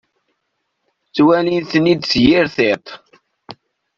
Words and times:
Ttwalin-ten-id 1.07 2.01
s 2.11 2.13
yir 2.23 2.45
tiṭ. 2.55 2.85